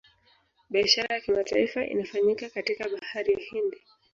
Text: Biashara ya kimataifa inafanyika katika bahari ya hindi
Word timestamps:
Biashara 0.69 1.13
ya 1.15 1.21
kimataifa 1.21 1.85
inafanyika 1.85 2.49
katika 2.49 2.89
bahari 2.89 3.33
ya 3.33 3.39
hindi 3.39 3.77